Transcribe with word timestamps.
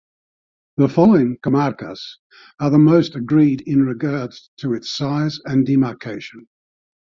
The 0.77 0.89
following 0.89 1.37
"comarcas" 1.45 2.01
are 2.59 2.71
the 2.71 2.79
most 2.79 3.15
agreed 3.15 3.61
in 3.67 3.83
regards 3.85 4.49
to 4.57 4.73
its 4.73 4.89
size 4.89 5.39
and 5.45 5.63
demarcation. 5.63 6.47